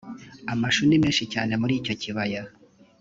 [0.53, 2.41] amashu ni menshi cyane muri icyo kibaya